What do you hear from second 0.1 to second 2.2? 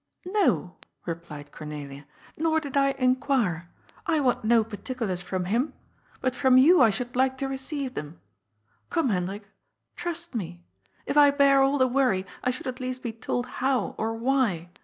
"No," replied Cornelia,"